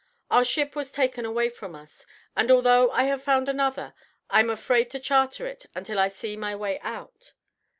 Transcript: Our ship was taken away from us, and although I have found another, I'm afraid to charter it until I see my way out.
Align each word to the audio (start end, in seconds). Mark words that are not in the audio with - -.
Our 0.31 0.43
ship 0.43 0.75
was 0.75 0.91
taken 0.91 1.25
away 1.25 1.49
from 1.49 1.75
us, 1.75 2.07
and 2.35 2.49
although 2.49 2.89
I 2.89 3.03
have 3.03 3.21
found 3.21 3.47
another, 3.47 3.93
I'm 4.31 4.49
afraid 4.49 4.89
to 4.89 4.99
charter 4.99 5.45
it 5.45 5.67
until 5.75 5.99
I 5.99 6.07
see 6.07 6.35
my 6.35 6.55
way 6.55 6.79
out. 6.79 7.33